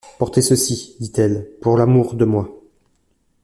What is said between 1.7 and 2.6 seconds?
l’amour de moi.